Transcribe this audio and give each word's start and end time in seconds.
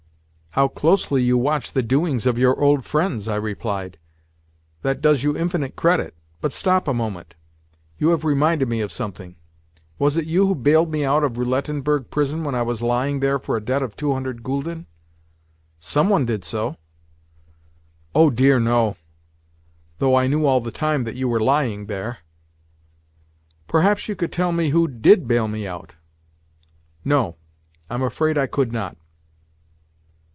"How 0.55 0.67
closely 0.67 1.23
you 1.23 1.37
watch 1.37 1.71
the 1.71 1.81
doings 1.81 2.27
of 2.27 2.37
your 2.37 2.59
old 2.59 2.83
friends!" 2.83 3.29
I 3.29 3.37
replied. 3.37 3.97
"That 4.81 4.99
does 4.99 5.23
you 5.23 5.37
infinite 5.37 5.77
credit. 5.77 6.13
But 6.41 6.51
stop 6.51 6.89
a 6.89 6.93
moment. 6.93 7.35
You 7.97 8.09
have 8.09 8.25
reminded 8.25 8.67
me 8.67 8.81
of 8.81 8.91
something. 8.91 9.37
Was 9.97 10.17
it 10.17 10.25
you 10.25 10.47
who 10.47 10.55
bailed 10.55 10.91
me 10.91 11.05
out 11.05 11.23
of 11.23 11.37
Roulettenberg 11.37 12.09
prison 12.09 12.43
when 12.43 12.53
I 12.53 12.63
was 12.63 12.81
lying 12.81 13.21
there 13.21 13.39
for 13.39 13.55
a 13.55 13.61
debt 13.63 13.81
of 13.81 13.95
two 13.95 14.11
hundred 14.13 14.43
gülden? 14.43 14.87
someone 15.79 16.25
did 16.25 16.43
so." 16.43 16.75
"Oh 18.13 18.29
dear 18.29 18.59
no!—though 18.59 20.15
I 20.15 20.27
knew 20.27 20.45
all 20.45 20.59
the 20.59 20.69
time 20.69 21.05
that 21.05 21.15
you 21.15 21.29
were 21.29 21.39
lying 21.39 21.85
there." 21.85 22.17
"Perhaps 23.69 24.09
you 24.09 24.17
could 24.17 24.33
tell 24.33 24.51
me 24.51 24.71
who 24.71 24.89
did 24.89 25.29
bail 25.29 25.47
me 25.47 25.65
out?" 25.65 25.93
"No; 27.05 27.37
I 27.89 27.93
am 27.93 28.03
afraid 28.03 28.37
I 28.37 28.47
could 28.47 28.73
not." 28.73 28.97